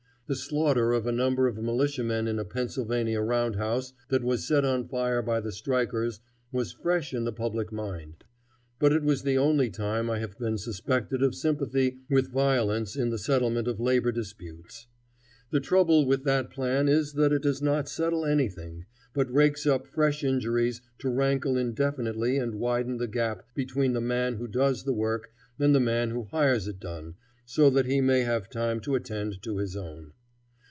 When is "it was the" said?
8.93-9.37